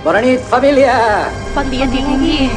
[0.00, 1.28] Bona nit, família!
[1.52, 2.48] Bon dia, tingui.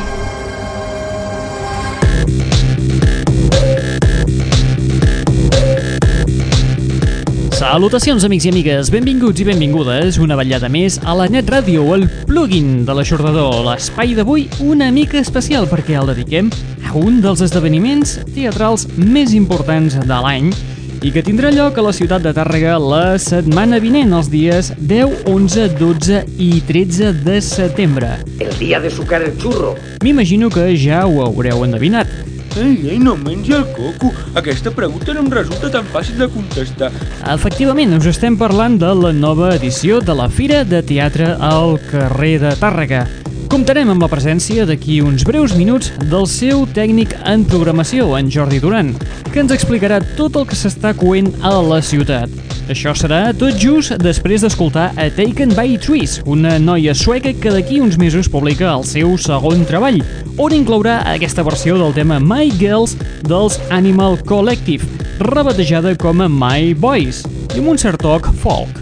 [7.51, 12.07] Salutacions, amics i amigues, benvinguts i benvingudes una vetllada més a la Net Ràdio, el
[12.29, 16.47] plugin de l'aixordador, l'espai d'avui una mica especial perquè el dediquem
[16.87, 20.53] a un dels esdeveniments teatrals més importants de l'any
[21.03, 25.25] i que tindrà lloc a la ciutat de Tàrrega la setmana vinent, els dies 10,
[25.27, 28.13] 11, 12 i 13 de setembre.
[28.39, 29.73] El dia de sucar el xurro.
[30.03, 32.07] M'imagino que ja ho haureu endevinat.
[32.55, 34.13] Ei, ei, no mengi el coco.
[34.39, 36.91] Aquesta pregunta no em resulta tan fàcil de contestar.
[37.33, 42.37] Efectivament, us estem parlant de la nova edició de la Fira de Teatre al carrer
[42.45, 43.03] de Tàrrega.
[43.53, 48.57] Comptarem amb la presència d'aquí uns breus minuts del seu tècnic en programació, en Jordi
[48.57, 48.87] Duran,
[49.27, 52.33] que ens explicarà tot el que s'està coent a la ciutat.
[52.73, 57.77] Això serà tot just després d'escoltar a Taken by Trees, una noia sueca que d'aquí
[57.77, 60.01] uns mesos publica el seu segon treball,
[60.41, 62.95] on inclourà aquesta versió del tema My Girls
[63.29, 64.87] dels Animal Collective,
[65.21, 67.21] rebatejada com a My Boys,
[67.53, 68.81] i amb un cert toc folk.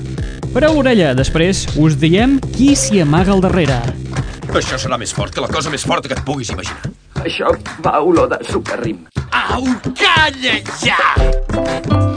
[0.55, 4.00] Pareu l'orella, després us diem qui s'hi amaga al darrere.
[4.51, 6.91] Això serà més fort que la cosa més forta que et puguis imaginar.
[7.23, 7.53] Això
[7.85, 9.05] va olor de sucarrim.
[9.31, 9.63] Au,
[9.95, 12.10] calla ja!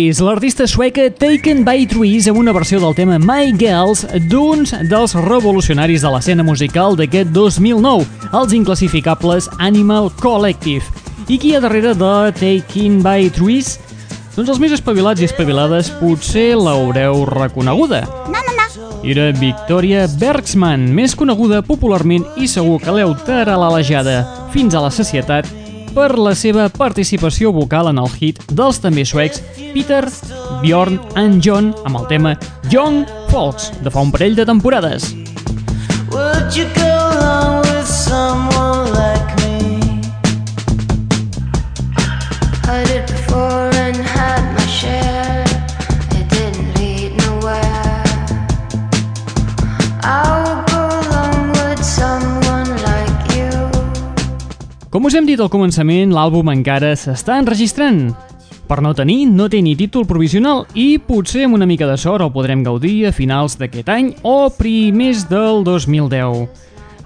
[0.00, 5.12] Boys, l'artista sueca Taken by Trees amb una versió del tema My Girls d'uns dels
[5.26, 8.06] revolucionaris de l'escena musical d'aquest 2009,
[8.38, 10.88] els inclassificables Animal Collective.
[11.28, 13.74] I qui hi ha darrere de Taken by Trees?
[14.38, 18.06] Doncs els més espavilats i espavilades potser l'haureu reconeguda.
[18.32, 19.00] No, no, no.
[19.04, 24.22] Era Victoria Bergsman, més coneguda popularment i segur que l'heu taralejada
[24.54, 25.59] fins a la societat
[25.94, 29.42] per la seva participació vocal en el hit dels també suecs
[29.74, 30.04] Peter,
[30.62, 32.34] Bjorn and John amb el tema
[32.70, 35.12] Young Folks de fa un parell de temporades.
[36.10, 40.02] Would you go along with someone like me?
[42.66, 43.69] I did before
[55.10, 58.12] us hem dit al començament, l'àlbum encara s'està enregistrant.
[58.70, 62.22] Per no tenir, no té ni títol provisional i potser amb una mica de sort
[62.22, 66.46] el podrem gaudir a finals d'aquest any o primers del 2010.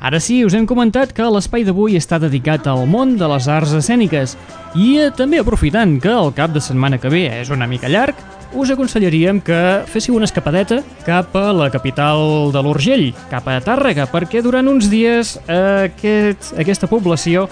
[0.05, 3.73] Ara sí, us hem comentat que l'espai d'avui està dedicat al món de les arts
[3.81, 4.37] escèniques
[4.77, 8.21] i eh, també aprofitant que el cap de setmana que ve és una mica llarg,
[8.53, 14.05] us aconsellaríem que féssiu una escapadeta cap a la capital de l'Urgell, cap a Tàrrega,
[14.13, 17.49] perquè durant uns dies aquest, aquesta població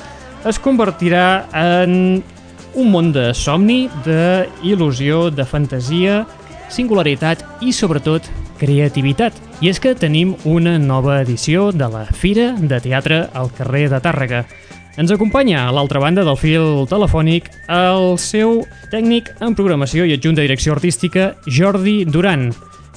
[0.48, 2.22] es convertirà en
[2.74, 6.22] un món de somni, d'il·lusió, de fantasia,
[6.72, 8.26] singularitat i, sobretot,
[8.60, 9.36] creativitat.
[9.62, 14.00] I és que tenim una nova edició de la Fira de Teatre al carrer de
[14.02, 14.44] Tàrrega.
[15.00, 18.60] Ens acompanya a l'altra banda del fil telefònic el seu
[18.92, 22.50] tècnic en programació i adjunt de direcció artística, Jordi Duran.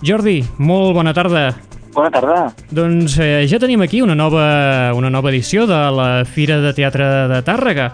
[0.04, 1.54] Jordi, molt bona tarda.
[1.96, 2.50] Bona tarda.
[2.76, 7.08] Doncs eh, ja tenim aquí una nova, una nova edició de la Fira de Teatre
[7.32, 7.88] de Tàrrega.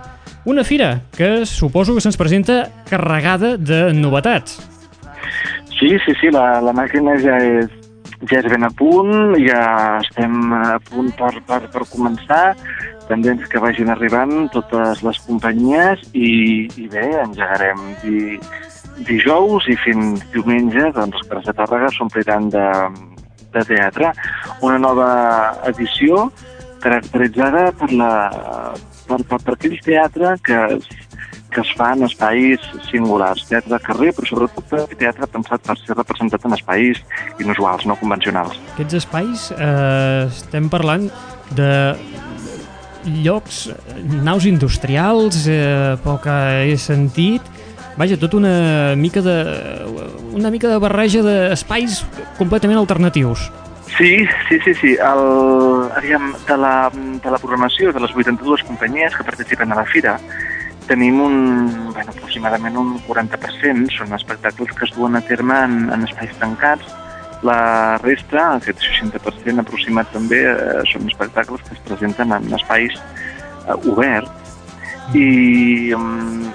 [0.50, 4.58] Una fira que suposo que se'ns presenta carregada de novetats.
[5.78, 7.70] Sí, sí, sí, la, la màquina ja és,
[8.26, 9.62] ja és ben a punt, ja
[10.00, 12.56] estem a punt per, per, per començar,
[13.06, 18.40] pendents que vagin arribant totes les companyies i, i bé, engegarem di,
[19.06, 22.68] dijous i fins diumenge doncs, carrers de Tàrrega s'ompliran de,
[23.54, 24.14] de teatre.
[24.66, 25.12] Una nova
[25.70, 26.30] edició
[26.82, 28.12] caracteritzada per, la,
[29.08, 30.60] per, per, per aquell teatre que,
[31.52, 35.98] que es fa en espais singulars, teatre de carrer, però sobretot teatre pensat per ser
[36.00, 37.04] representat en espais
[37.44, 38.58] inusuals, no convencionals.
[38.76, 41.10] Aquests espais eh, estem parlant
[41.58, 41.72] de
[43.26, 43.66] llocs,
[44.24, 46.38] naus industrials, eh, que
[46.70, 47.46] he sentit,
[48.02, 49.36] vaja, tot una mica de
[50.34, 52.02] una mica de barreja d'espais
[52.40, 53.50] completament alternatius.
[53.98, 54.92] Sí, sí, sí, sí.
[54.96, 59.86] El, aviam, de, la, de la programació de les 82 companyies que participen a la
[59.86, 60.16] fira,
[60.88, 61.36] tenim un,
[61.92, 66.88] bueno, aproximadament un 40%, són espectacles que es duen a terme en, en espais tancats.
[67.46, 73.78] La resta, aquest 60% aproximat també, eh, són espectacles que es presenten en espais eh,
[73.92, 74.38] oberts.
[75.18, 76.46] I um,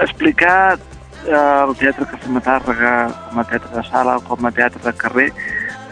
[0.00, 0.78] explicar
[1.26, 2.94] eh, el teatre que fem a Tàrrega
[3.28, 5.28] com a teatre de sala o com a teatre de carrer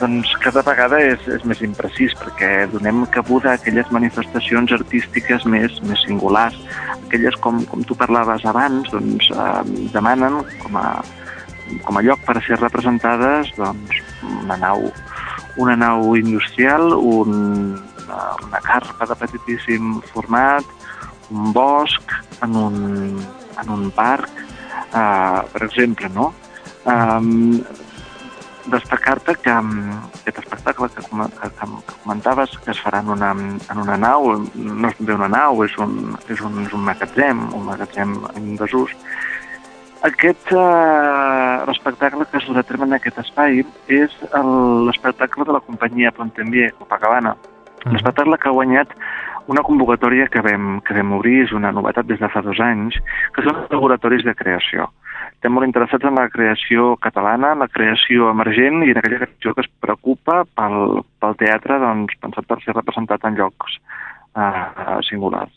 [0.00, 5.76] doncs cada vegada és, és més imprecís perquè donem cabuda a aquelles manifestacions artístiques més,
[5.87, 6.56] més singulars.
[7.04, 10.88] Aquelles, com, com tu parlaves abans, doncs, eh, demanen com a,
[11.87, 14.02] com a lloc per a ser representades doncs,
[14.43, 14.88] una nau
[15.56, 20.64] una nau industrial, un, una, una carpa de petitíssim format,
[21.31, 22.78] un bosc, en un,
[23.62, 24.29] en un parc,
[24.94, 26.32] eh, per exemple, no?
[26.85, 27.61] Um,
[28.67, 33.32] destacar-te que aquest espectacle que, com- que, que, que comentaves que es farà en una,
[33.32, 37.41] en una nau, no és bé una nau, és un, és un, és un magatzem,
[37.59, 38.94] un magatzem en desús.
[40.06, 45.53] Aquest eh, l'espectacle que es durà a terme en aquest espai és el- l'espectacle de
[45.58, 47.37] la companyia Pontembier Copacabana.
[47.87, 48.91] Un espectacle que ha guanyat
[49.50, 52.99] una convocatòria que vam, que vam obrir, és una novetat des de fa dos anys,
[53.35, 54.89] que són els laboratoris de creació.
[55.33, 59.55] Estem molt interessats en la creació catalana, en la creació emergent i en aquella creació
[59.56, 63.79] que es preocupa pel, pel teatre doncs, pensat per ser representat en llocs
[64.39, 65.55] eh, singulars.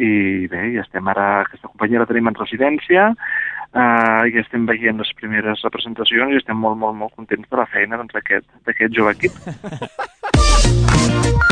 [0.00, 4.98] I bé, ja estem ara, aquesta companyia la tenim en residència, eh, i estem veient
[5.04, 8.96] les primeres representacions i estem molt, molt, molt contents de la feina doncs, d'aquest d'aquest
[8.96, 9.34] jove equip.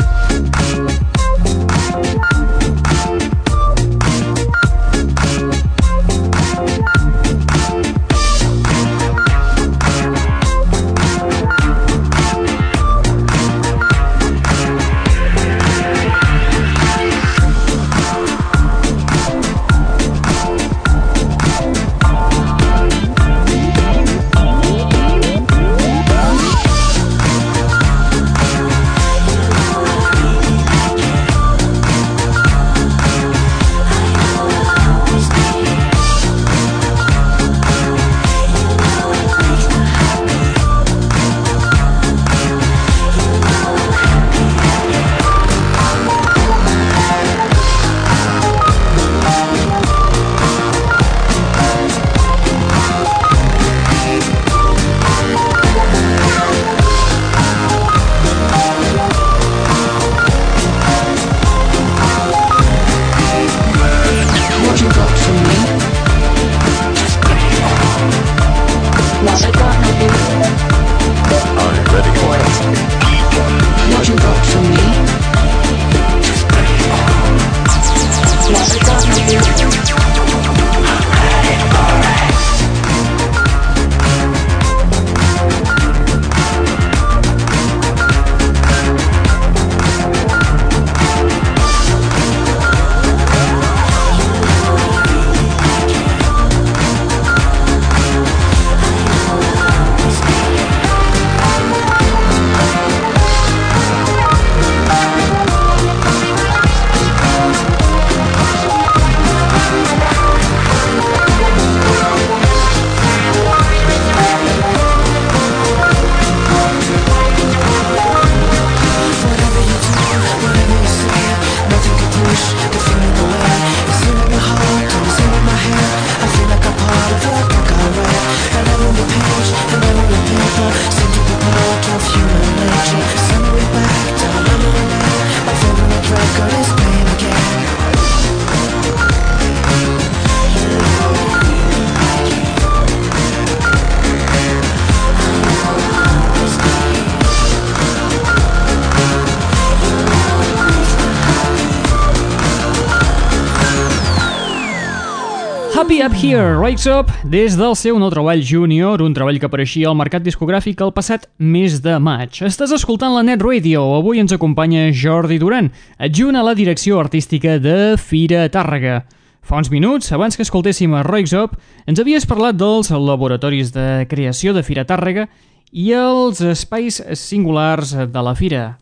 [156.01, 159.97] Up Here, Wakes Up, des del seu nou treball Junior, un treball que apareixia al
[159.99, 162.39] mercat discogràfic el passat mes de maig.
[162.47, 165.69] Estàs escoltant la Net Radio, avui ens acompanya Jordi Duran,
[166.01, 169.03] adjunt a la direcció artística de Fira Tàrrega.
[169.45, 174.07] Fa uns minuts, abans que escoltéssim a Wakes Up, ens havies parlat dels laboratoris de
[174.09, 175.29] creació de Fira Tàrrega
[175.69, 178.80] i els espais singulars de la Fira.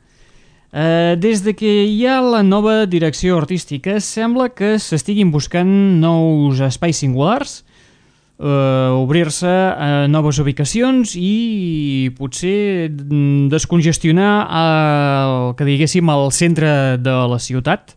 [0.69, 6.59] Uh, des de que hi ha la nova direcció artística, sembla que s'estiguin buscant nous
[6.61, 7.63] espais singulars,
[8.37, 17.15] uh, obrir-se a noves ubicacions i potser mm, descongestionar el que diguéssim el centre de
[17.31, 17.95] la ciutat.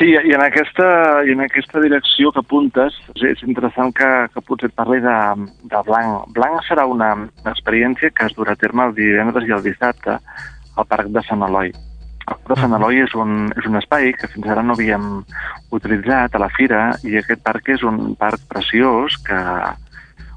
[0.00, 0.88] Sí, i en aquesta,
[1.28, 5.14] i en aquesta direcció que apuntes, és interessant que, que potser et parli de,
[5.70, 6.26] de Blanc.
[6.34, 7.12] Blanc serà una
[7.52, 11.46] experiència que es durà a terme el divendres i el dissabte al Parc de Sant
[11.46, 11.70] Eloi.
[12.30, 15.06] Parc de Sant Eloi és un, és un espai que fins ara no havíem
[15.76, 19.38] utilitzat a la fira i aquest parc és un parc preciós que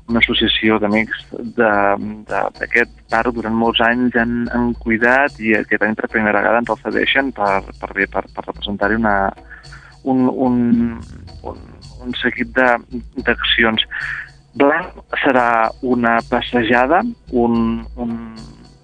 [0.09, 1.21] una associació d'amics
[1.57, 6.73] d'aquest parc durant molts anys han, han cuidat i aquest any per primera vegada ens
[6.73, 9.15] el cedeixen per, per, per, per representar-hi una,
[10.03, 10.57] un, un,
[11.49, 11.61] un,
[12.03, 13.85] un seguit d'accions.
[14.59, 16.99] Blanc serà una passejada,
[17.31, 17.55] un,
[17.95, 18.11] un,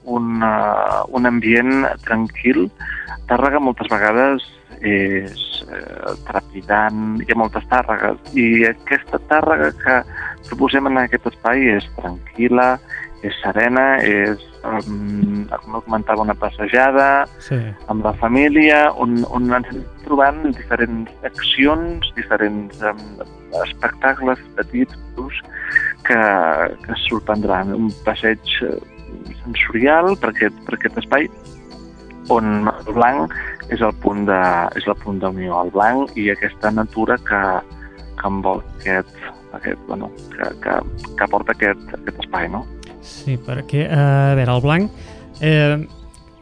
[0.09, 2.69] un, uh, un ambient tranquil.
[3.29, 4.45] Tàrrega moltes vegades
[4.85, 9.97] és eh, trepidant, hi ha moltes tàrregues, i aquesta tàrrega que
[10.47, 12.71] proposem en aquest espai és tranquil·la,
[13.27, 17.59] és serena, és, um, com comentava, una passejada, Sí.
[17.91, 19.67] amb la família, on, on ens
[20.05, 23.03] trobant diferents accions, diferents um,
[23.65, 24.95] espectacles petits
[26.07, 26.19] que,
[26.85, 27.75] que sorprendran.
[27.75, 28.77] Un passeig eh,
[29.43, 31.27] sensorial per aquest, per aquest espai
[32.29, 33.33] on el blanc
[33.69, 34.39] és el punt de,
[34.79, 37.41] és el punt d'unió, el blanc i aquesta natura que,
[38.19, 39.13] que envolta aquest,
[39.53, 40.75] aquest, bueno, que, que,
[41.15, 42.65] que aporta aquest, aquest espai, no?
[43.01, 44.91] Sí, perquè, eh, a veure, el blanc
[45.41, 45.77] eh,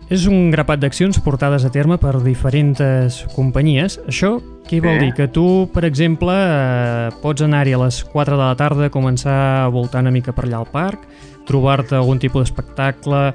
[0.10, 4.00] és un grapat d'accions portades a terme per diferents companyies.
[4.08, 5.06] Això què vol Sí.
[5.06, 5.14] dir?
[5.16, 9.68] Que tu, per exemple, eh, pots anar-hi a les 4 de la tarda, començar a
[9.68, 11.04] voltar una mica per allà al parc,
[11.48, 13.34] trobar-te algun tipus d'espectacle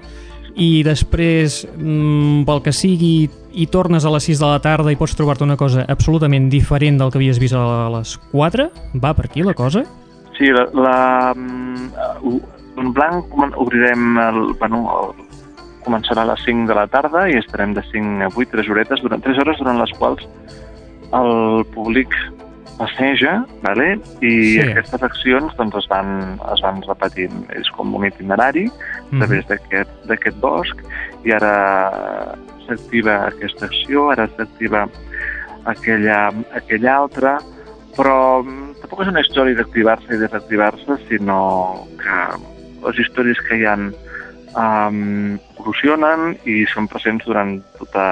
[0.54, 4.96] i després, mm, pel que sigui, i tornes a les 6 de la tarda i
[4.96, 8.70] pots trobar-te una cosa absolutament diferent del que havies vist a les 4?
[9.02, 9.84] Va per aquí la cosa?
[10.38, 12.40] Sí, la, la, mm,
[12.78, 15.26] en blanc obrirem el, bueno, el,
[15.84, 19.02] començarà a les 5 de la tarda i estarem de 5 a 8, 3 horetes,
[19.02, 20.24] durant 3 hores durant les quals
[21.12, 22.14] el públic
[22.82, 23.94] passeja, vale?
[24.20, 24.60] i Sí.
[24.64, 27.46] aquestes accions doncs, es, van, es van repetint.
[27.58, 30.82] És com un itinerari a través d'aquest d'aquest bosc
[31.24, 31.54] i ara
[32.66, 34.86] s'activa aquesta acció, ara s'activa
[35.70, 37.36] aquella, aquella altra,
[37.96, 42.20] però mm, tampoc és una història d'activar-se i desactivar-se, sinó que
[42.82, 43.92] les històries que hi han
[44.58, 48.06] um, evolucionen i són presents durant tota,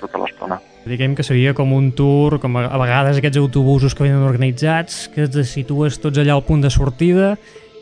[0.00, 0.60] tota l'estona.
[0.88, 5.08] Diguem que seria com un tour, com a a vegades aquests autobusos que venen organitzats,
[5.12, 7.34] que te situes tots allà al punt de sortida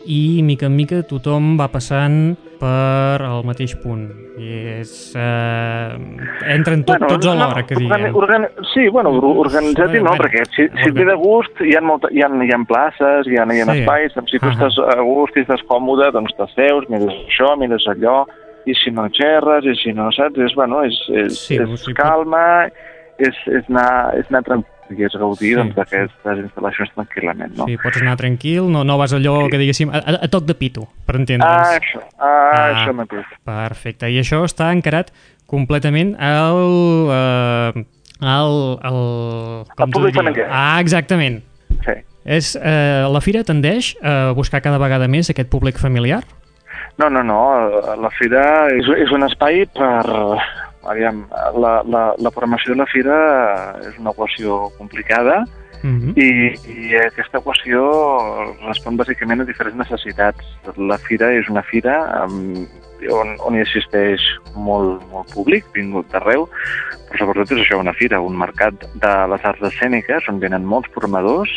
[0.09, 4.09] i mica en mica tothom va passant per al mateix punt.
[4.38, 4.49] I
[4.81, 4.90] és...
[5.14, 8.17] Eh, entren tot, tots alhora, que organi- diguem.
[8.19, 11.61] Organi sí, bueno, or- organitzat i no, Bueno, perquè si, si et ve de gust
[11.62, 13.78] hi ha, molta, hi ha, hi ha places, hi ha, hi ha Sí.
[13.85, 14.55] espais, doncs si tu Ahà.
[14.57, 18.25] estàs a gust i estàs còmode, doncs t'asseus, mires això, mires allò,
[18.67, 21.95] i si no xerres, i si no saps, és, bueno, és, és, Sí, és sigui,
[21.95, 22.69] calma,
[23.18, 27.66] és, és anar, és anar tranquil, i és gaudir Sí, doncs, d'aquestes instal·lacions tranquil·lament, no?
[27.68, 30.87] Sí, pots anar tranquil, no, no vas allò que diguéssim a, a, toc de pito,
[31.04, 31.75] per Ah, entendre'ns.
[31.76, 33.37] això, ah, això mateix.
[33.44, 35.12] Perfecte, i això està encarat
[35.46, 36.64] completament al...
[37.12, 37.87] Eh,
[38.18, 38.96] al, al
[39.78, 40.40] com t'ho públic.
[40.50, 41.42] Ah, exactament.
[41.84, 41.94] Sí.
[42.25, 46.25] És, eh, la fira tendeix a buscar cada vegada més aquest públic familiar?
[46.98, 47.38] No, no, no.
[48.02, 50.02] La fira és, és un espai per...
[50.88, 51.25] Aviam,
[51.61, 53.16] la, la, la programació de la fira
[53.85, 55.45] és una equació complicada
[55.83, 56.12] Mm -hmm.
[56.18, 56.30] i,
[56.90, 57.78] i aquesta equació
[58.66, 60.42] respon bàsicament a diferents necessitats.
[60.76, 62.66] La fira és una fira um,
[63.07, 64.21] on, on hi assisteix
[64.54, 66.49] molt, molt públic, vingut d'arreu,
[67.09, 70.90] però sobretot és això, una fira, un mercat de les arts escèniques on venen molts
[70.95, 71.50] formadors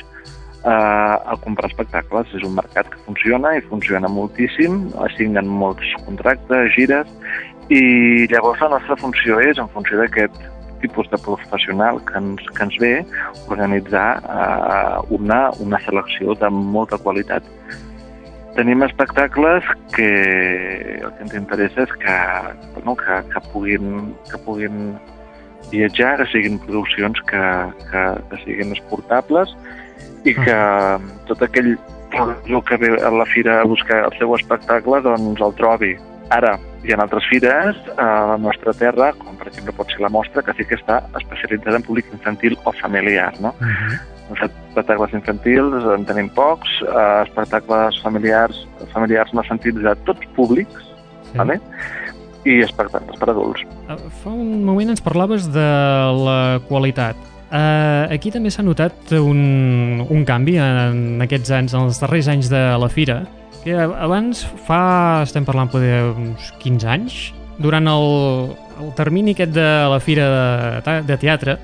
[0.66, 2.28] eh, a comprar espectacles.
[2.38, 7.10] És un mercat que funciona i funciona moltíssim, assignen molts contractes, gires,
[7.72, 10.36] i llavors la nostra funció és, en funció d'aquest
[10.82, 12.94] tipus de professional que ens, que ens ve,
[13.48, 17.48] organitzar eh, una, una selecció de molta qualitat.
[18.58, 19.64] Tenim espectacles
[19.96, 20.10] que
[21.00, 22.18] el que ens interessa és que,
[22.74, 24.82] bueno, que, que, puguin, que puguin
[25.72, 27.46] viatjar, que siguin produccions que,
[27.88, 29.56] que, que siguin exportables
[30.28, 30.60] i que
[31.30, 31.78] tot aquell
[32.12, 35.96] el que ve a la fira a buscar el seu espectacle doncs el trobi.
[36.32, 36.54] Ara,
[36.86, 40.44] hi ha altres fires a la nostra terra, com per exemple pot ser la mostra,
[40.46, 43.54] que sí que està especialitzada en públic infantil o familiar, no?
[43.60, 44.00] Uh -huh.
[44.32, 50.80] Els espectacles infantils en tenim pocs, eh, espectacles familiars, familiars no sentits de tots públics,
[51.32, 51.38] Sí.
[51.38, 51.60] vale?
[52.46, 53.62] i espectacles per adults.
[53.90, 55.68] Eh, Fa un moment ens parlaves de
[56.26, 57.16] la qualitat.
[57.52, 62.50] Uh, aquí també s'ha notat un, un canvi en aquests anys, en els darrers anys
[62.50, 63.26] de la fira,
[63.64, 67.18] que abans fa, estem parlant poder uns 15 anys,
[67.62, 70.28] durant el, el termini aquest de la fira
[70.86, 71.58] de, de teatre,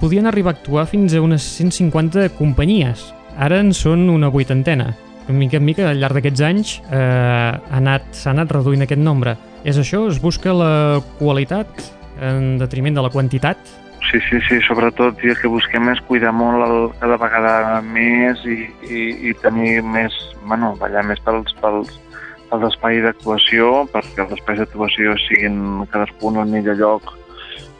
[0.00, 3.12] podien arribar a actuar fins a unes 150 companyies.
[3.38, 4.92] Ara en són una vuitantena.
[5.28, 9.00] De mica en mica, al llarg d'aquests anys, eh, ha anat- s'ha anat reduint aquest
[9.02, 9.36] nombre.
[9.62, 10.06] És això?
[10.08, 11.68] Es busca la qualitat
[12.22, 13.58] en detriment de la quantitat?
[14.06, 18.40] Sí, sí, sí, sobretot i el que busquem és cuidar molt el, cada vegada més
[18.48, 20.14] i, i, i tenir més,
[20.46, 21.98] bueno, ballar més pels, pels,
[22.48, 25.58] pels espais d'actuació, perquè els espais d'actuació siguin
[25.92, 27.12] cadascun al millor lloc,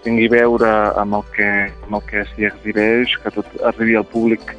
[0.05, 0.69] tingui veure
[1.01, 1.49] amb el que,
[1.87, 4.53] amb el que s'hi exhibeix, que tot arribi al públic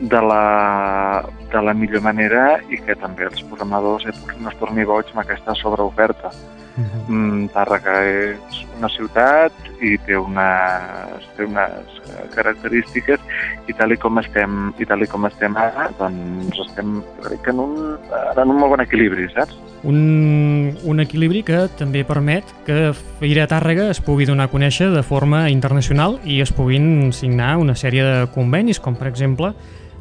[0.00, 4.22] de la, de la millor manera i que també els programadors es
[4.62, 6.32] torni boig amb aquesta sobreoferta.
[6.78, 9.52] Mm, Tàrrega és una ciutat
[9.84, 13.24] i té unes, té unes eh, característiques
[13.68, 17.54] i tal i com estem, i tal i com estem ara, doncs estem crec que
[17.54, 19.58] en un, en un molt bon equilibri, saps?
[19.88, 25.04] Un, un equilibri que també permet que Fira Tàrrega es pugui donar a conèixer de
[25.06, 29.54] forma internacional i es puguin signar una sèrie de convenis, com per exemple,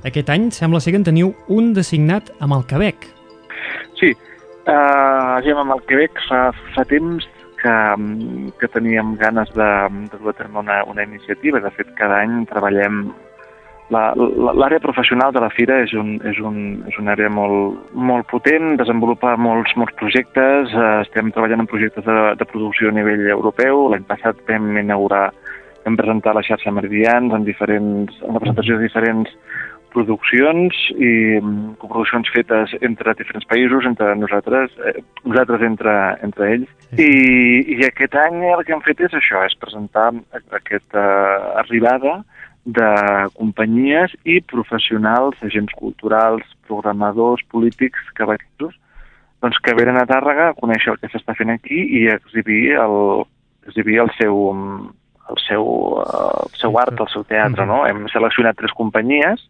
[0.08, 3.08] aquest any sembla ser que en teniu un de signat amb el Quebec.
[4.00, 4.14] Sí,
[4.70, 7.26] uh, ja amb el Quebec fa, fa temps
[7.62, 7.76] que,
[8.60, 9.72] que teníem ganes de,
[10.12, 11.60] de dur a terme una, una iniciativa.
[11.60, 13.10] De fet, cada any treballem...
[13.90, 18.76] L'àrea professional de la fira és, un, és, un, és una àrea molt, molt potent,
[18.78, 23.88] desenvolupa molts, molts projectes, eh, estem treballant en projectes de, de producció a nivell europeu.
[23.90, 25.32] L'any passat vam inaugurar,
[25.88, 29.34] vam presentar la xarxa Meridians en, diferents, en la presentació de diferents
[29.94, 36.76] produccions i mm, coproduccions fetes entre diferents països, entre nosaltres, eh, nosaltres entre, entre ells.
[36.98, 37.10] I,
[37.76, 40.12] I aquest any el que hem fet és això, és presentar
[40.56, 41.06] aquesta
[41.64, 42.20] arribada
[42.66, 42.90] de
[43.38, 48.76] companyies i professionals, agents culturals, programadors, polítics, cavalleros,
[49.42, 52.76] doncs que venen a Tàrrega a conèixer el que s'està fent aquí i a exhibir
[52.78, 52.98] el,
[53.70, 54.42] exhibir el seu,
[55.30, 55.66] el seu,
[56.02, 57.84] eh, el seu art, el seu teatre, no?
[57.88, 59.46] Hem seleccionat tres companyies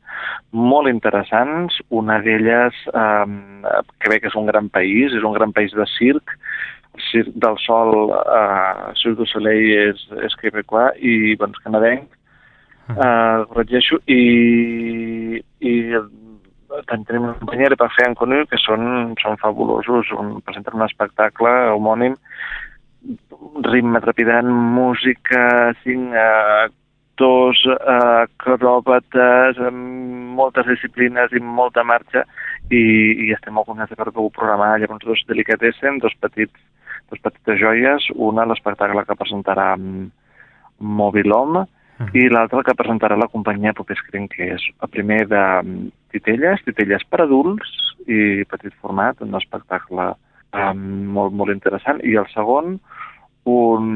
[0.52, 1.80] molt interessants.
[1.90, 6.36] Una d'elles, eh, Quebec és un gran país, és un gran país de circ.
[7.12, 12.10] Circ del sol, eh, Cirque du Soleil és, és quebecois i, doncs, canadenc.
[12.90, 15.74] Eh, corregeixo, i, i
[16.90, 20.86] tant tenim una companyia de Parfait en Conu que són, són fabulosos, un, presenten un
[20.88, 22.18] espectacle homònim
[23.66, 32.26] ritme trepidant, música, cinc eh, actors, eh, acròbates, amb moltes disciplines i molta marxa,
[32.70, 32.84] i,
[33.28, 34.78] i estem molt contents de poder programar.
[34.80, 36.56] Llavors dos delicatessen, dos petits
[37.10, 40.10] dos petites joies, una l'espectacle que presentarà mm,
[40.80, 41.64] Mobilom
[42.16, 47.04] i l'altra que presentarà la companyia Popescreen, que és el primer de mm, titelles, titelles
[47.10, 47.74] per adults
[48.08, 50.14] i petit format, un espectacle
[50.56, 50.86] um,
[51.18, 52.78] molt, molt interessant, i el segon
[53.50, 53.90] un,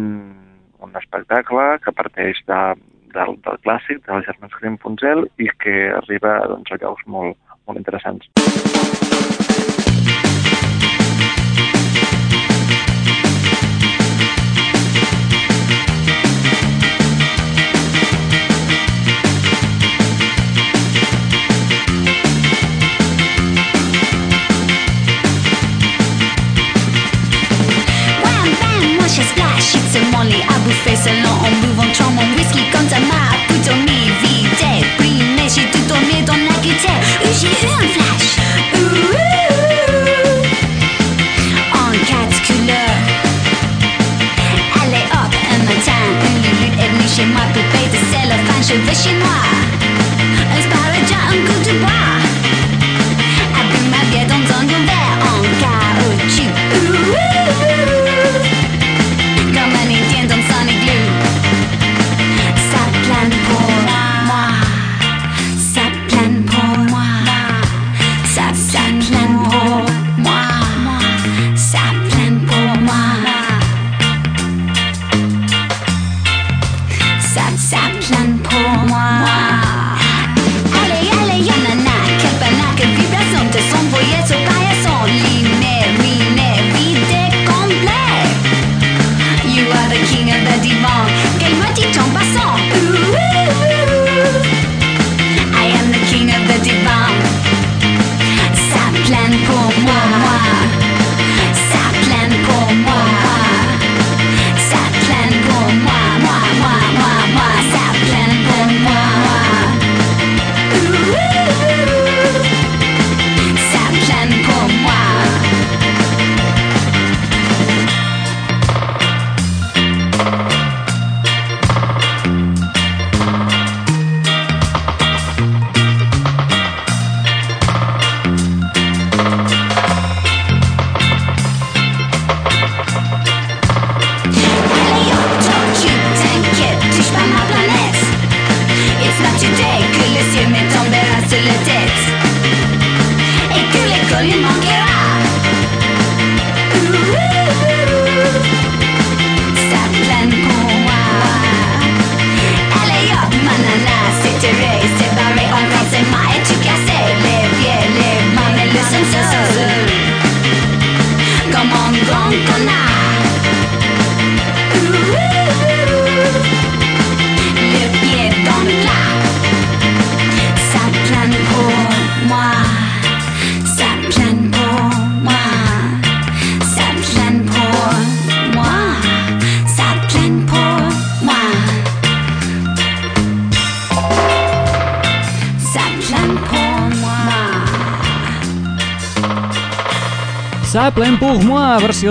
[0.83, 2.61] un espectacle que parteix de,
[3.15, 7.83] del, del clàssic, del Germans Grimm Punzel, i que arriba doncs, a llocs molt, molt
[7.85, 8.29] interessants.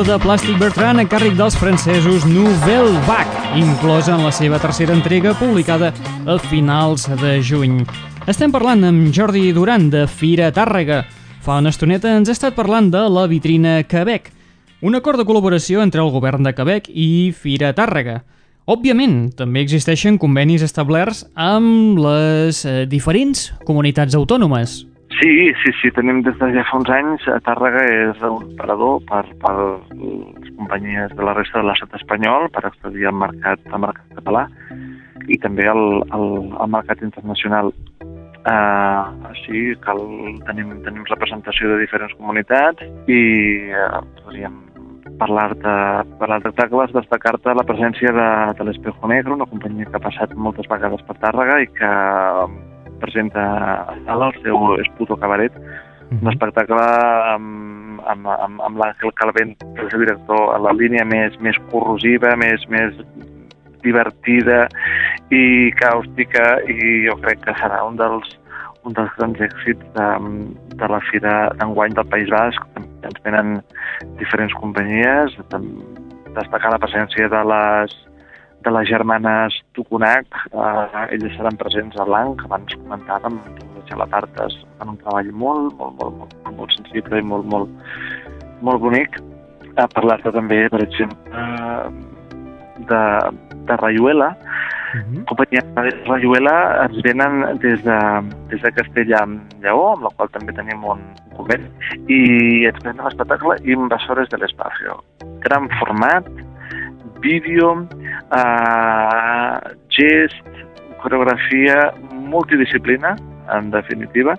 [0.06, 5.34] De Plàstic Bertrand a càrrec dels francesos Nouvelle Vague, inclosa en la seva tercera entrega
[5.38, 5.92] publicada
[6.26, 7.80] a finals de juny.
[8.26, 11.02] Estem parlant amb Jordi Duran de Fira Tàrrega.
[11.44, 14.30] Fa una estoneta ens ha estat parlant de la vitrina Quebec,
[14.82, 18.22] un acord de col·laboració entre el govern de Quebec i Fira Tàrrega.
[18.66, 24.82] Òbviament, també existeixen convenis establerts amb les eh, diferents comunitats autònomes.
[25.22, 28.96] Sí, sí, sí, tenim des de ja fa uns anys, a Tàrrega és un operador
[29.06, 29.52] per, per
[29.92, 34.48] les companyies de la resta de l'estat espanyol per accedir al mercat, al mercat català
[35.30, 36.26] i també al, al,
[36.64, 37.70] al mercat internacional.
[38.42, 40.02] Uh, així cal,
[40.48, 43.22] tenim, tenim representació de diferents comunitats i
[43.78, 44.58] uh, podríem
[45.22, 45.76] parlar-te
[46.18, 50.66] parlar tacles, destacar-te la presència de, de l'Espejo Negro, una companyia que ha passat moltes
[50.66, 51.94] vegades per Tàrrega i que
[53.02, 53.42] presenta
[53.92, 55.56] a sala el seu Esputo Cabaret,
[56.12, 56.82] un espectacle
[57.34, 62.66] amb, amb, amb, amb l'Àngel Calvent, el director, a la línia més, més corrosiva, més,
[62.72, 62.98] més
[63.82, 64.66] divertida
[65.34, 68.36] i càustica i jo crec que serà un dels,
[68.86, 70.08] un dels grans èxits de,
[70.78, 72.80] de la Fira d'enguany del País Basc.
[73.02, 73.58] Ens venen
[74.20, 75.34] diferents companyies,
[76.36, 77.96] destacar la presència de les,
[78.64, 83.38] de les germanes Tucunac, eh, elles seran presents a Blanc, abans comentàvem,
[83.76, 87.70] les gelatartes fan un treball molt, molt, molt, molt, molt sensible i molt, molt,
[88.62, 89.20] molt bonic.
[89.80, 91.42] A parlar-te també, per exemple,
[92.90, 93.02] de,
[93.68, 94.34] de Rayuela,
[94.92, 95.24] Uh -huh.
[95.24, 97.98] companyia de Rayuela ens venen des de,
[98.50, 101.00] des de Castella amb Lleó, amb la qual també tenim un
[101.34, 101.64] conveni,
[102.08, 105.00] i ens venen l'espectacle Invasores de l'Espacio.
[105.40, 106.28] Gran format,
[107.22, 107.86] vídeo,
[108.36, 110.42] eh, gest,
[111.02, 113.16] coreografia, multidisciplina,
[113.52, 114.36] en definitiva,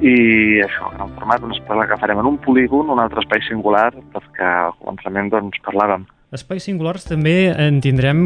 [0.00, 4.46] i això, format, un espectacle que farem en un polígon, un altre espai singular, perquè
[4.46, 8.18] al començament doncs, parlàvem Espais singulars també en tindrem,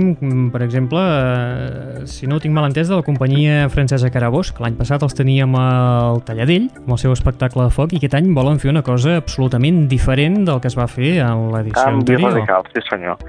[0.51, 4.65] per exemple, eh, si no ho tinc mal entès, de la companyia francesa Carabós, que
[4.65, 8.33] l'any passat els teníem al Talladell, amb el seu espectacle de foc, i aquest any
[8.35, 12.35] volen fer una cosa absolutament diferent del que es va fer en l'edició Canvi anterior.
[12.35, 13.23] radical, sí senyor.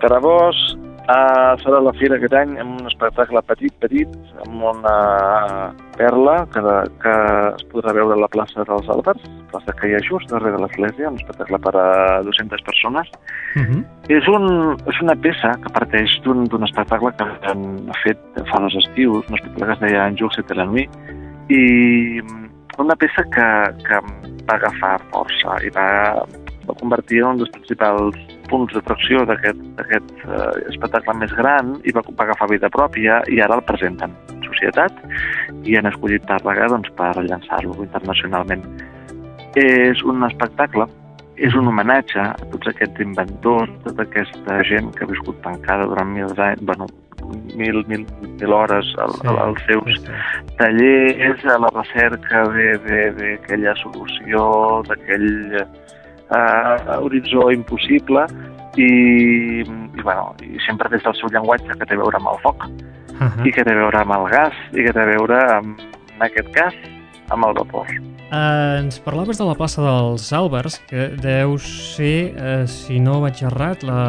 [0.00, 0.56] Carabós
[1.10, 4.14] uh, serà la fira aquest any amb un espectacle petit, petit,
[4.46, 4.94] amb una
[5.98, 6.62] perla que,
[7.02, 7.14] que
[7.50, 10.62] es podrà veure a la plaça dels Àlbers, plaça que hi ha just darrere de
[10.64, 11.88] l'església, un espectacle per a
[12.24, 13.12] 200 persones.
[13.56, 13.80] Uh -huh.
[14.08, 18.18] És, un, és una peça que parteix d'un espectacle que hem fet
[18.50, 20.90] fa dos estius, un espectacle que es deia En Jules et la nuit,
[21.48, 22.22] i
[22.78, 23.48] una peça que,
[23.86, 23.96] que
[24.48, 25.88] va agafar força i va,
[26.68, 28.16] va convertir en un dels principals
[28.50, 33.58] punts d'atracció d'aquest eh, espectacle més gran i va, va agafar vida pròpia i ara
[33.60, 35.02] el presenten en societat
[35.64, 38.64] i han escollit Tàrrega doncs, per llançar-lo internacionalment.
[39.58, 40.86] És un espectacle
[41.40, 46.10] és un homenatge a tots aquests inventors, tota aquesta gent que ha viscut tancada durant
[46.12, 46.86] mil anys, bueno,
[47.56, 48.04] mil, mil,
[48.40, 50.54] mil hores al, Sí, sí, als seus exacte.
[50.58, 52.44] tallers, a la recerca
[52.84, 54.42] d'aquella solució,
[54.88, 55.30] d'aquell
[56.30, 58.26] eh, horitzó impossible
[58.76, 58.90] i,
[59.62, 62.70] i, bueno, i sempre des del seu llenguatge que té a veure amb el foc
[63.20, 63.46] Uh -huh.
[63.46, 65.80] i que té a veure amb el gas i que té a veure amb,
[66.16, 66.72] en aquest cas,
[67.28, 67.86] amb el vapor.
[68.32, 73.42] Uh, ens parlaves de la plaça dels Àlbers, que deu ser, uh, si no vaig
[73.42, 74.00] errat, la,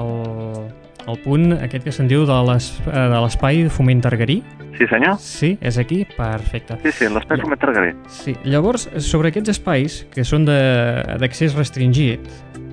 [0.00, 0.72] el,
[1.06, 4.42] el punt aquest que se'n diu de eh, de l'espai de foment targarí.
[4.76, 5.16] Sí, senyor?
[5.18, 6.02] Sí, és aquí?
[6.16, 6.76] Perfecte.
[6.82, 7.94] Sí, sí, l'espai com a Targaré.
[8.12, 12.20] Sí, llavors, sobre aquests espais que són de- d'accés restringit,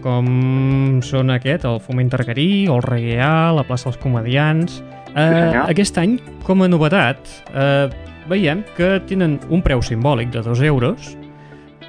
[0.03, 4.81] com són aquest, el Foment Targarí, el Regueà, la plaça dels Comedians...
[5.13, 5.69] Eh, senyor.
[5.69, 7.19] aquest any, com a novetat,
[7.53, 7.87] eh,
[8.27, 11.11] veiem que tenen un preu simbòlic de 2 euros,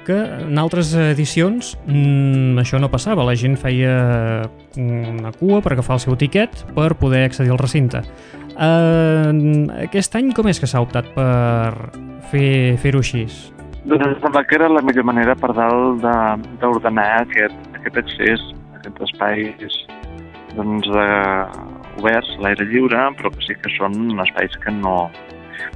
[0.05, 0.15] que
[0.45, 4.45] en altres edicions mm, això no passava, la gent feia
[4.77, 8.01] una cua per agafar el seu tiquet per poder accedir al recinte.
[8.55, 9.31] Eh,
[9.87, 11.73] aquest any com és que s'ha optat per
[12.31, 13.25] fer- fer-ho així?
[13.85, 18.45] Doncs em sembla que era la millor manera per dalt de- d'ordenar aquest, aquest accés,
[18.79, 19.81] aquests espais
[20.55, 25.09] doncs, eh, oberts, l'aire lliure, però que sí que són espais que no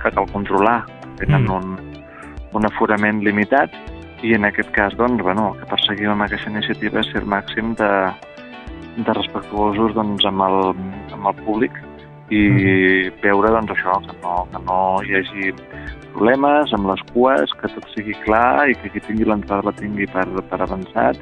[0.01, 0.85] que cal controlar.
[1.19, 1.51] Tenen Mm.
[1.51, 1.79] un,
[2.53, 3.69] un aforament limitat
[4.23, 7.29] i en aquest cas, doncs, bueno, el que perseguim amb aquesta iniciativa és ser el
[7.31, 7.91] màxim de,
[8.97, 10.57] de respectuosos doncs, amb, el,
[11.15, 11.77] amb el públic
[12.29, 15.53] i veure doncs, això, que no, que no hi hagi
[16.13, 20.09] problemes amb les cues, que tot sigui clar i que qui tingui l'entrada la tingui
[20.11, 21.17] per, per avançat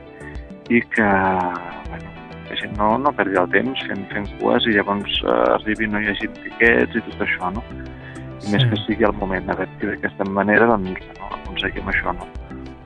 [0.74, 1.08] i que,
[1.92, 5.38] bueno, que la gent no, no perdi el temps fent, fent cues i llavors eh,
[5.60, 7.64] arribi no hi hagi tiquets i tot això, no?
[8.44, 8.70] I més Sí.
[8.70, 9.48] que sigui el moment.
[9.50, 12.28] A veure, que d'aquesta manera doncs, no, aconseguim això, no?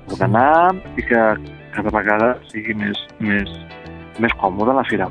[0.09, 1.21] Ordenar i que
[1.75, 3.51] cada vegada sigui més, més,
[4.19, 5.07] més còmode la fira.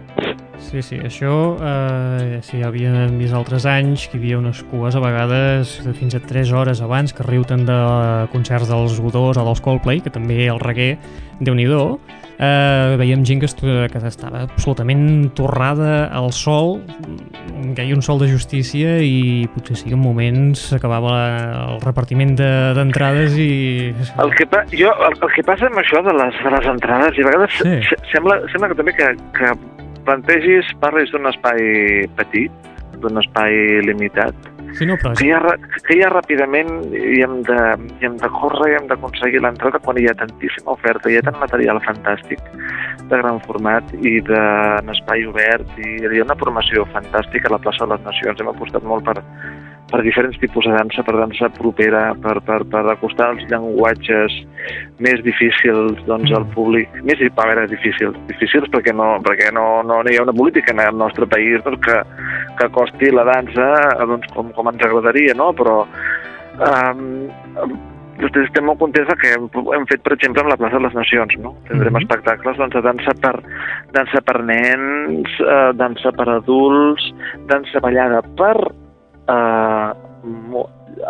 [0.61, 5.01] Sí, sí, això eh, sí, havíem vist altres anys que hi havia unes cues a
[5.01, 7.79] vegades de fins a 3 hores abans que riuten de
[8.35, 10.99] concerts dels Godós o dels Coldplay, que també el reguer,
[11.41, 11.65] déu nhi
[12.41, 13.49] eh, veiem gent que,
[13.89, 16.83] que estava absolutament torrada al sol,
[17.75, 21.17] que hi un sol de justícia i potser sí que en moments s'acabava
[21.73, 23.95] el repartiment de- d'entrades de, i...
[24.21, 27.17] El que, pa jo, el, el que passa amb això de les, de les entrades,
[27.19, 27.75] i a vegades Sí.
[27.89, 27.97] sí.
[28.13, 29.53] sembla, sembla que també que, que
[30.07, 35.41] plantegis, parlis d'un espai petit, d'un espai limitat, Sí, no, però que ja,
[35.87, 37.59] que ja ràpidament hi hem de,
[37.99, 41.25] hi hem de córrer i hem d'aconseguir l'entrada quan hi ha tantíssima oferta, hi ha
[41.27, 42.43] tant material fantàstic
[43.11, 44.43] de gran format i de,
[44.79, 48.41] en espai obert i hi ha una formació fantàstica a la plaça de les Nacions.
[48.41, 49.19] Hem apostat molt per,
[49.91, 54.37] per diferents tipus de dansa, per dansa propera, per, per, per acostar els llenguatges
[55.03, 56.89] més difícils doncs, al públic.
[57.07, 58.17] Més, a veure, difícils.
[58.31, 61.63] Difícils perquè no, perquè no, no, no hi ha una política en el nostre país
[61.67, 62.01] doncs, que,
[62.59, 65.53] que acosti la dansa eh, doncs, com, com ens agradaria, no?
[65.57, 67.07] Però um,
[68.21, 71.39] estem molt contents que hem, hem fet, per exemple, amb la plaça de les Nacions,
[71.41, 71.55] no?
[71.69, 72.03] Tindrem Mhm.
[72.03, 73.37] espectacles doncs, de dansa per,
[73.97, 77.13] dansa per nens, eh, dansa per adults,
[77.49, 78.57] dansa ballada per
[79.31, 80.65] eh,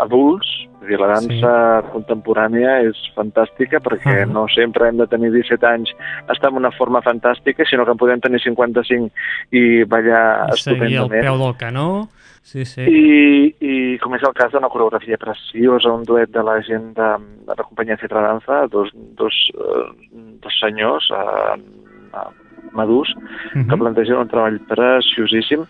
[0.05, 0.47] adults,
[0.81, 1.51] és dir, la dansa
[1.83, 1.91] sí.
[1.93, 4.27] contemporània és fantàstica perquè Ah.
[4.27, 5.91] no sempre hem de tenir 17 anys
[6.29, 9.11] estar en una forma fantàstica, sinó que en podem tenir 55
[9.53, 11.27] i ballar al estupendament.
[11.27, 12.09] peu del canó.
[12.43, 12.81] Sí, sí.
[12.81, 17.11] I, I com és el cas d'una coreografia preciosa, un duet de la gent de,
[17.47, 21.61] de la companyia Cetra Danza, dos, dos, eh, dos senyors eh,
[22.73, 23.15] madurs,
[23.55, 23.69] Mhm.
[23.69, 25.65] que plantegen un treball preciosíssim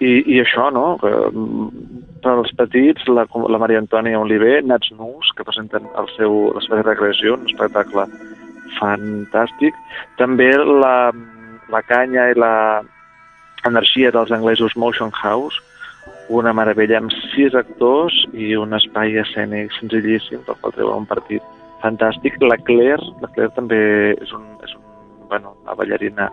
[0.00, 1.68] i, i això, no?, que, mm,
[2.22, 6.60] per als petits, la, la Maria Antònia Oliver, Nats Nus, que presenten el seu, la
[6.60, 8.06] seva recreació, un espectacle
[8.80, 9.74] fantàstic.
[10.18, 11.12] També la,
[11.72, 12.82] la canya i la
[13.66, 15.60] energia dels anglesos Motion House,
[16.28, 21.42] una meravella amb sis actors i un espai escènic senzillíssim pel qual treuen un partit
[21.82, 22.38] fantàstic.
[22.40, 23.80] La Claire, la Claire també
[24.14, 24.82] és, un, és un,
[25.32, 26.28] bueno, una ballarina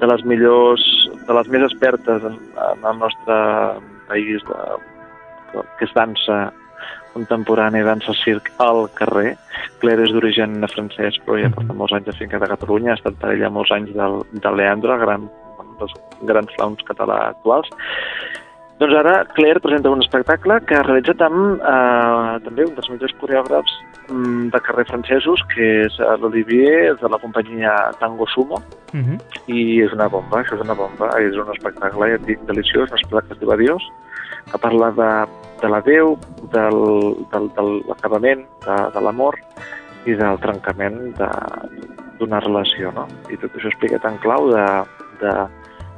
[0.00, 0.84] de les millors,
[1.28, 3.36] de les més expertes en, en el nostre
[4.08, 6.38] país, de, que és dansa
[7.12, 9.34] contemporània, dansa circ al carrer.
[9.82, 13.52] Claire és d'origen francès, però ja porta molts anys afincat a Catalunya, ha estat parella
[13.52, 15.28] molts anys del, del Leandro, gran,
[15.60, 15.96] un dels
[16.32, 17.68] grans clowns català actuals.
[18.80, 23.12] Doncs ara Claire presenta un espectacle que ha realitzat amb eh, també un dels millors
[23.20, 23.74] coreògrafs
[24.08, 29.18] mm, de carrer francesos, que és l'Olivier, de la companyia Tango Sumo, Mhm.
[29.46, 32.90] i és una bomba, això és una bomba, és un espectacle, ja et dic, deliciós,
[32.90, 33.84] un espectacle que es diu Adiós,
[34.50, 35.10] que parla de,
[35.62, 36.16] de la Déu,
[36.50, 36.80] del,
[37.30, 39.36] del, de l'acabament, de, de l'amor
[40.06, 41.86] i del trencament de-
[42.18, 43.06] d'una relació, no?
[43.30, 44.64] I tot això explica tan clau de,
[45.22, 45.30] de,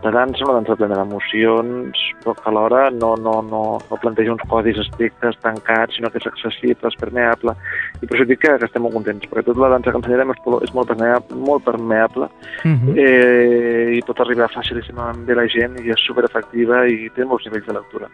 [0.02, 4.42] de dansa, una dansa plena d'emocions, però que alhora no, no, no, no planteja uns
[4.50, 7.54] codis estrictes, tancats, sinó que és accessible, és permeable.
[8.00, 10.34] I per això dic que, que estem molt contents, perquè tota la dansa que ensenyarem
[10.34, 12.28] és, és molt permeable, molt permeable
[12.64, 12.94] Mhm.
[12.98, 17.66] eh, i pot arribar fàcilíssimament bé la gent i és superefectiva i té molts nivells
[17.66, 18.08] de lectura.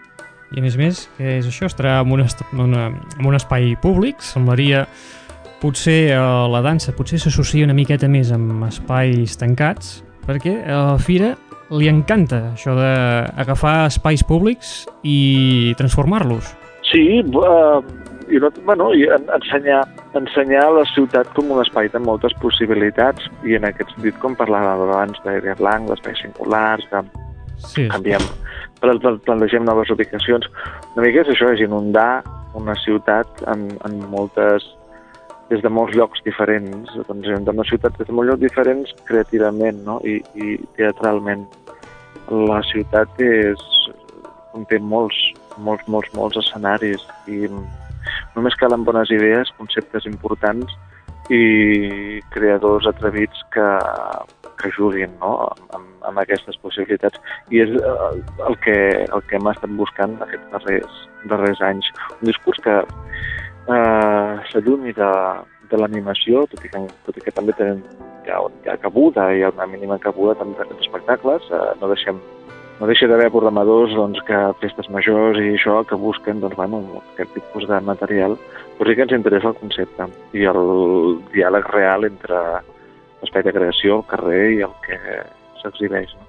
[0.55, 3.27] I a més a més, que és això, estarà en un, est en una, en
[3.27, 4.87] un espai públic, semblaria
[5.61, 6.21] potser eh,
[6.53, 11.35] la dansa potser s'associa una miqueta més amb espais tancats, perquè a la fira
[11.71, 16.55] li encanta això d'agafar espais públics i transformar-los.
[16.89, 17.83] Sí, uh,
[18.33, 19.83] i no, bueno, i en, ensenyar,
[20.17, 24.87] ensenyar la ciutat com un espai de moltes possibilitats i en aquest sentit, com parlava
[24.89, 27.05] abans d'àrea blanc, d'espais singulars, de
[27.59, 28.23] Sí, canviem,
[28.81, 30.47] pla- pla- plantegem noves ubicacions.
[30.95, 32.23] Una mica és això, és inundar
[32.55, 34.63] una ciutat en, en moltes
[35.49, 39.81] des de molts llocs diferents, doncs de una ciutat des de molts llocs diferents creativament
[39.87, 39.99] no?
[40.05, 41.47] I, i teatralment.
[42.29, 43.63] La ciutat és,
[44.53, 45.17] conté molts,
[45.57, 50.75] molts, molts, molts escenaris i només calen bones idees, conceptes importants
[51.33, 53.67] i creadors atrevits que,
[54.61, 55.33] que juguin no?
[55.77, 57.21] amb, amb aquestes possibilitats.
[57.53, 61.91] I és eh, el que, el que hem estat buscant aquests darrers, darrers anys.
[62.19, 62.81] Un discurs que
[63.69, 65.13] eh, s'allunyi de,
[65.71, 67.85] de l'animació, tot, i que, tot i que també tenen,
[68.27, 68.33] hi
[68.71, 72.21] ha cabuda, hi ha una mínima cabuda també d'aquests espectacles, eh, no deixem
[72.79, 77.33] no deixa d'haver programadors doncs, que festes majors i això que busquen doncs, bueno, aquest
[77.35, 78.37] tipus de material,
[78.79, 80.07] però sí que ens interessa el concepte
[80.39, 80.63] i el
[81.35, 82.39] diàleg real entre
[83.19, 84.99] l'espai de creació, el carrer i el que
[85.65, 86.15] s'exhibeix.
[86.15, 86.28] No?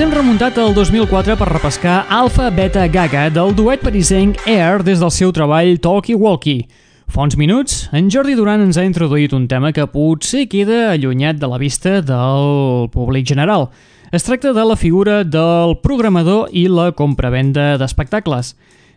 [0.00, 5.10] Hem remuntat al 2004 per repescar Alpha Beta Gaga del duet parisenc Air des del
[5.12, 6.62] seu treball Talkie Walkie.
[7.10, 11.36] Fa uns minuts, en Jordi Duran ens ha introduït un tema que potser queda allunyat
[11.36, 13.68] de la vista del públic general.
[14.08, 18.54] Es tracta de la figura del programador i la compravenda d'espectacles.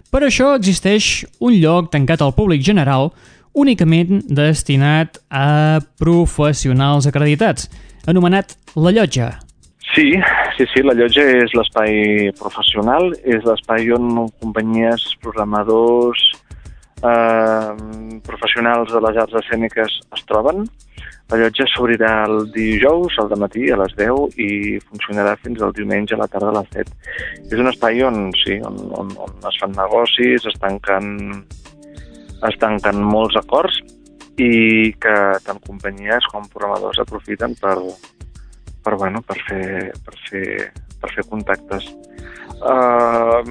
[0.07, 3.11] Per això existeix un lloc tancat al públic general
[3.51, 7.67] únicament destinat a professionals acreditats,
[8.07, 9.33] anomenat La Llotja.
[9.93, 10.11] Sí,
[10.57, 16.23] sí, sí, la llotja és l'espai professional, és l'espai on companyies, programadors,
[17.05, 17.73] eh,
[18.25, 20.63] professionals de les arts escèniques es troben.
[21.29, 26.17] La llotja s'obrirà el dijous al matí a les 10 i funcionarà fins al diumenge
[26.17, 26.97] a la tarda a les 7.
[27.51, 31.45] És un espai on, sí, on, on, on es fan negocis, es tanquen,
[32.49, 33.77] es tanquen molts acords
[34.41, 35.15] i que
[35.45, 37.77] tant companyies com programadors aprofiten per,
[38.83, 40.47] per, bueno, per, fer, per, fer,
[41.01, 41.89] per fer contactes.
[42.63, 43.43] Uh,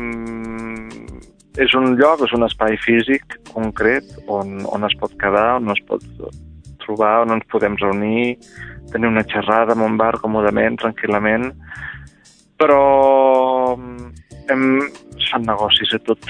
[1.61, 5.83] és un lloc, és un espai físic concret on, on es pot quedar, on es
[5.89, 6.05] pot
[6.85, 8.39] trobar, on ens podem reunir,
[8.93, 11.51] tenir una xerrada en un bar còmodament, tranquil·lament,
[12.61, 12.83] però
[14.49, 14.64] hem,
[15.18, 16.28] es fan negocis a tot,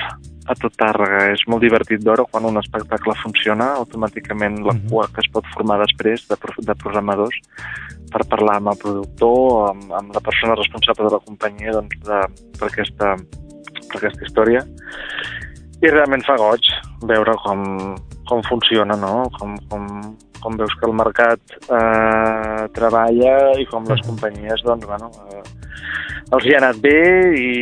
[0.53, 1.24] a tot Tàrrega.
[1.32, 4.88] És molt divertit veure quan un espectacle funciona, automàticament la Mhm.
[4.90, 6.36] cua que es pot formar després de,
[6.68, 7.36] de programadors
[8.12, 12.20] per parlar amb el productor, amb, amb la persona responsable de la companyia doncs, de,
[12.59, 13.16] per, aquesta,
[13.88, 14.66] per aquesta història.
[15.82, 16.62] I realment fa goig
[17.03, 17.96] veure com,
[18.28, 19.28] com funciona, no?
[19.38, 19.86] Com, com,
[20.43, 25.43] com veus que el mercat eh, treballa i com les companyies, doncs, bueno, eh,
[26.32, 26.99] els hi ha anat bé
[27.38, 27.53] i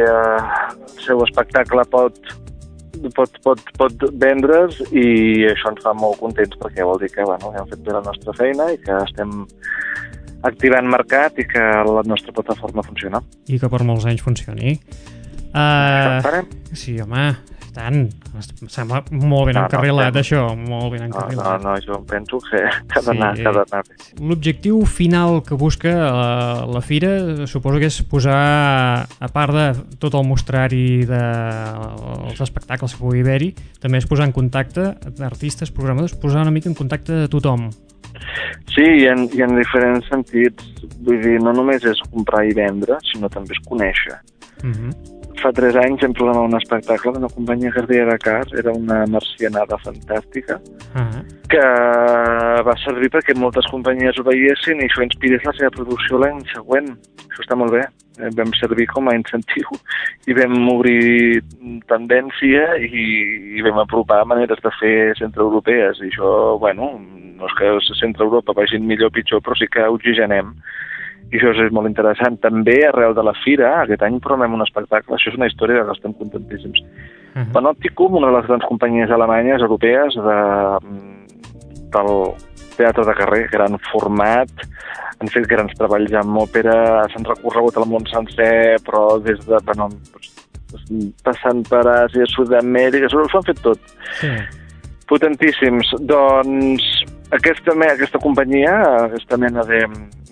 [0.00, 0.40] eh,
[0.76, 2.20] el seu espectacle pot,
[3.16, 5.06] pot, pot, pot vendre's i
[5.50, 8.34] això ens fa molt contents perquè vol dir que bueno, hem fet bé la nostra
[8.38, 9.42] feina i que estem
[10.46, 13.22] activant mercat i que la nostra plataforma funciona.
[13.50, 14.76] I que per molts anys funcioni.
[15.56, 16.42] Uh,
[16.76, 17.30] sí, home,
[17.76, 18.06] tant.
[18.34, 20.22] Em sembla molt ben No, no, encarrilat, fem.
[20.22, 21.62] això, molt ben No, no, encarrilat.
[21.62, 22.62] no, jo penso que,
[22.96, 23.06] ha Sí.
[23.06, 23.96] d'anar d'anar bé.
[24.20, 29.66] L'objectiu final que busca la, la fira suposo que és posar, a part de
[30.00, 33.52] tot el mostrari dels espectacles que pugui haver-hi,
[33.82, 37.68] també és posar en contacte artistes, programadors, posar una mica en contacte de tothom.
[38.74, 40.64] Sí, i en, i en diferents sentits.
[41.04, 44.16] Vull dir, no només és comprar i vendre, sinó també és conèixer.
[44.64, 44.92] Uh -huh.
[45.36, 49.04] Fa tres anys hem programat un espectacle d'una companyia que es deia Dakar, era una
[49.06, 50.60] marcianada fantàstica,
[50.96, 51.22] Uh -huh.
[51.48, 51.64] que
[52.66, 56.88] va servir perquè moltes companyies ho veiessin i això inspirés la seva producció l'any següent.
[57.28, 57.82] Això està molt bé.
[58.18, 59.68] Eh, Vam servir com a incentiu
[60.26, 61.42] i vam obrir
[61.86, 66.00] tendència i, i vam apropar maneres de fer centroeuropees.
[66.00, 66.98] I això, bueno,
[67.36, 70.54] no és que centre Europa vagin millor o pitjor, però sí que oxigenem.
[71.32, 72.38] I això és molt interessant.
[72.42, 75.16] També, arrel de la fira, aquest any programem un espectacle.
[75.16, 76.80] Això és una història que estem contentíssims.
[76.80, 77.52] Uh -huh.
[77.52, 80.38] Panopticum, una de les grans companyies alemanyes, europees, de,
[81.94, 82.12] del
[82.76, 84.48] teatre de carrer, gran format,
[85.18, 89.88] han fet grans treballs amb òpera, s'han recorregut al món sencer, però des de, bueno,
[91.24, 93.78] passant per Àsia, Sud-amèrica, s'ho han fet tot.
[94.20, 94.32] Sí.
[95.08, 95.94] Potentíssims.
[96.00, 96.82] Doncs
[97.30, 98.74] aquesta, aquesta companyia,
[99.06, 99.82] aquesta mena de,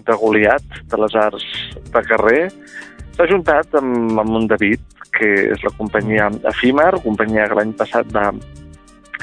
[0.04, 1.46] de Goliat, de les arts
[1.90, 2.42] de carrer,
[3.16, 4.82] s'ha juntat amb, amb un David,
[5.14, 8.30] que és la companyia Efímer, companyia que l'any passat va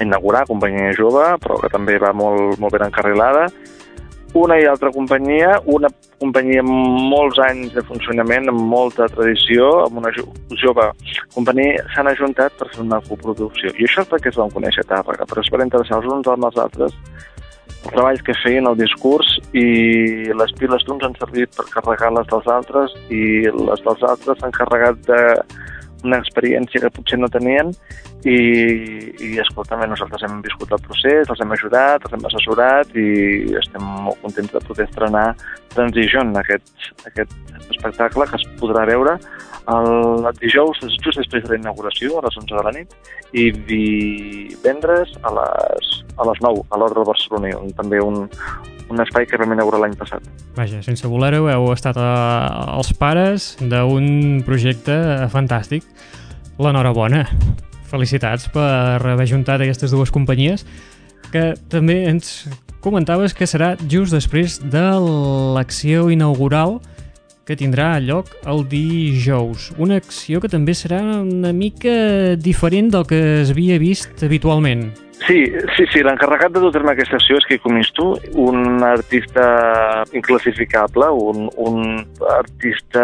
[0.02, 3.50] inaugurar, companyia jove, però que també va molt, molt ben encarrilada.
[4.40, 5.90] Una i altra companyia, una
[6.22, 6.72] companyia amb
[7.12, 10.30] molts anys de funcionament, amb molta tradició, amb una jo-
[10.62, 10.86] jove
[11.36, 13.74] companyia, s'han ajuntat per fer una coproducció.
[13.76, 16.32] I això és perquè es van conèixer a Tàrrega, però és per interessar els uns
[16.32, 16.96] amb els altres
[17.90, 22.48] treballs que feien, el discurs i les piles d'uns han servit per carregar les dels
[22.54, 27.74] altres i les dels altres s'han carregat d'una experiència que potser no tenien
[28.28, 28.38] i,
[29.26, 33.08] i escolta, bé, nosaltres hem viscut el procés, els hem ajudat, els hem assessorat i
[33.62, 35.32] estem molt contents de poder estrenar
[35.72, 36.68] Transition, aquest,
[37.08, 37.32] aquest
[37.70, 39.16] espectacle que es podrà veure
[39.72, 42.96] el dijous, just després de la inauguració, a les 11 de la nit,
[43.38, 48.26] i divendres a les, a les 9, a l'Ordre del Barceloní, on també un,
[48.92, 50.28] un espai que vam inaugurar l'any passat.
[50.58, 52.12] Vaja, sense voler-ho, heu estat a,
[52.76, 54.98] els pares d'un projecte
[55.32, 55.88] fantàstic.
[56.62, 57.26] L'enhorabona.
[57.92, 60.66] Felicitats per haver juntat aquestes dues companyies
[61.32, 62.48] que també ens
[62.82, 64.84] comentaves que serà just després de
[65.56, 66.80] l'acció inaugural
[67.46, 69.72] que tindrà lloc el dijous.
[69.82, 74.90] Una acció que també serà una mica diferent del que es havia vist habitualment.
[75.28, 75.46] Sí,
[75.78, 81.12] Sí, sí, l'encarregat de dur a terme aquesta acció és Quico Misto, un artista inclassificable,
[81.14, 81.84] un, un
[82.40, 83.04] artista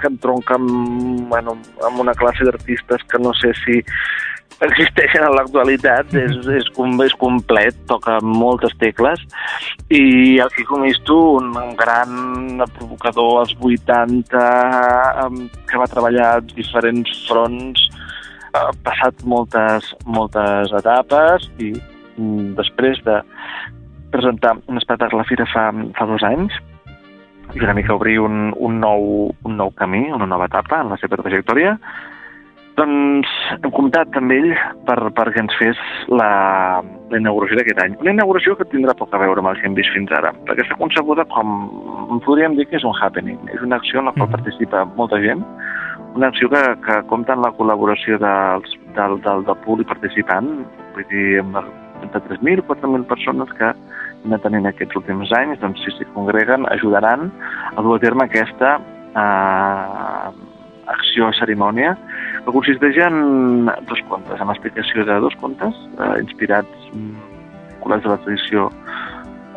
[0.00, 3.82] que entronca amb, bueno, amb una classe d'artistes que no sé si
[4.64, 9.20] existeixen en l'actualitat, és, és, com- és complet, toca moltes tecles,
[9.92, 14.42] i el Quico Misto, un, un gran provocador als 80,
[15.26, 17.86] em, que va treballar a diferents fronts,
[18.54, 21.72] ha passat moltes, moltes etapes i
[22.16, 23.20] mm, després de
[24.12, 26.54] presentar un espectacle a la Fira fa, fa dos anys
[27.54, 30.98] i una mica obrir un, un, nou, un nou camí, una nova etapa en la
[31.00, 31.78] seva trajectòria,
[32.78, 34.52] doncs hem comptat amb ell
[34.86, 35.80] per, perquè ens fes
[36.12, 36.28] la,
[37.10, 37.96] la inauguració d'aquest any.
[38.04, 40.66] Una inauguració que tindrà poc a veure amb el que hem vist fins ara, perquè
[40.66, 41.56] està concebuda com,
[42.26, 43.40] podríem dir que és un happening.
[43.56, 44.36] És una acció en la qual Mhm.
[44.36, 45.42] participa molta gent,
[46.18, 50.48] una acció que, que compta amb la col·laboració dels, del, del, del públic participant,
[50.96, 51.60] vull dir, amb
[52.02, 56.66] entre 3.000 4.000 persones que han de tenir aquests últims anys, doncs si s'hi congreguen,
[56.74, 57.30] ajudaran
[57.74, 58.74] a dur a terme aquesta
[59.14, 60.28] eh,
[60.90, 61.94] acció cerimònia
[62.44, 67.26] que consisteix en dos contes, en l'explicació de dos contes eh, inspirats mm,
[67.74, 68.70] vinculats a la tradició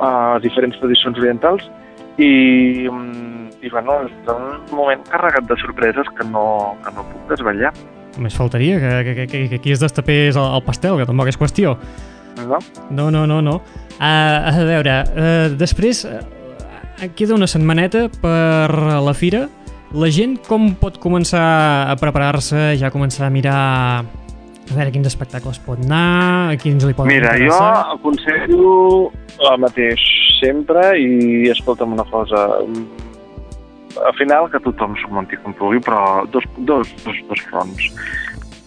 [0.01, 0.11] a
[0.45, 1.69] diferents tradicions orientals
[2.17, 7.29] i, mm, i bueno, és un moment carregat de sorpreses que no, que no puc
[7.29, 7.71] desvetllar.
[8.17, 11.39] Només faltaria que, que, que, que, aquí es destapés el, el pastel, que tampoc és
[11.39, 11.77] qüestió.
[12.41, 12.59] No?
[12.89, 13.57] No, no, no, no.
[13.99, 16.21] Uh, a veure, uh, després uh,
[17.15, 18.71] queda una setmaneta per
[19.05, 19.45] la fira.
[19.91, 21.43] La gent com pot començar
[21.91, 23.59] a preparar-se, ja començar a mirar
[24.71, 27.97] a veure quins espectacles pot anar, a quins li poden Mira, jo interessar?
[27.97, 28.75] aconsello
[29.51, 30.03] el mateix
[30.39, 32.47] sempre i escolta'm una cosa.
[33.99, 37.91] Al final que tothom s'ho munti com pugui, però dos, dos, dos, dos fronts.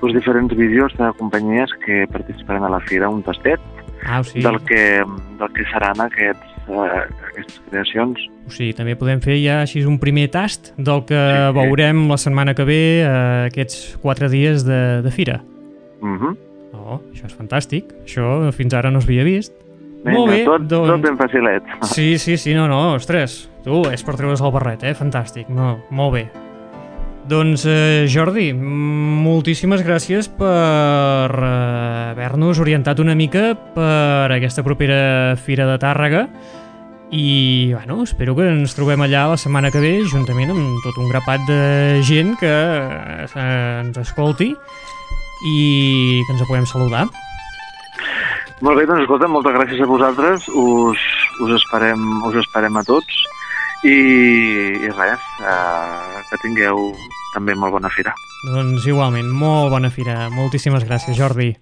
[0.00, 3.60] Doncs diferents vídeos de companyies que participaran a la fira, un tastet
[4.06, 4.32] Ah, o sí.
[4.32, 5.02] sigui, del, que,
[5.38, 8.18] del que seran aquests, eh, aquestes creacions.
[8.46, 11.52] o sigui, també podem fer ja així un primer tast del que Sí, sí.
[11.58, 15.40] veurem la setmana que ve, eh, aquests quatre dies de, de fira.
[16.02, 16.36] Mm -hmm.
[16.74, 17.84] Oh, això és fantàstic.
[18.04, 19.52] Això fins ara no s'havia vist.
[20.04, 21.62] Vinga, Molt bé, tot, doncs- tot ben facilet.
[21.82, 24.92] Sí, sí, sí, no, no, ostres, tu, és per treure's el barret, eh?
[24.94, 26.28] Fantàstic, no, molt bé.
[27.24, 35.64] Doncs, eh, Jordi, moltíssimes gràcies per eh, haver-nos orientat una mica per aquesta propera Fira
[35.70, 36.26] de Tàrrega
[37.08, 41.08] i, bueno, espero que ens trobem allà la setmana que ve juntament amb tot un
[41.08, 41.60] grapat de
[42.04, 43.48] gent que eh,
[43.80, 44.52] ens escolti
[45.48, 45.58] i
[46.26, 47.06] que ens puguem saludar.
[48.60, 50.44] Molt bé, doncs escolta, moltes gràcies a vosaltres.
[50.52, 51.00] Us,
[51.40, 53.24] us, esperem, us esperem a tots.
[53.84, 53.96] I,
[54.80, 56.86] i res, eh, que tingueu
[57.34, 58.14] també molt bona fira.
[58.48, 60.30] Doncs igualment, molt bona fira.
[60.32, 61.52] Moltíssimes gràcies, Jordi.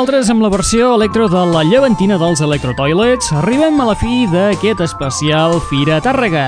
[0.00, 4.22] Nosaltres amb la versió electro de la llevantina dels Electro Toilets arribem a la fi
[4.32, 6.46] d'aquest especial Fira Tàrrega.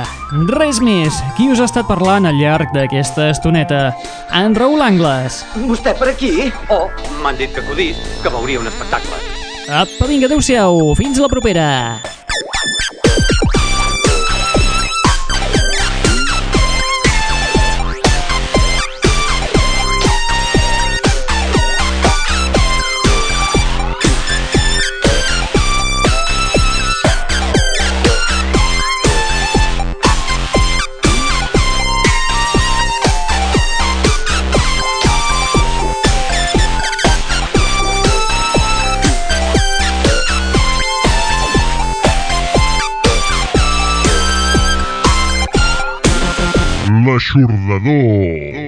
[0.57, 3.83] Res més, qui us ha estat parlant al llarg d'aquesta estoneta?
[4.33, 5.43] En Raül Angles.
[5.69, 6.49] Vostè per aquí?
[6.73, 6.89] Oh,
[7.21, 9.21] m'han dit que acudís, que veuria un espectacle.
[9.69, 11.69] Apa, vinga, adeu-siau, fins la propera.
[47.23, 48.62] L'aixordador.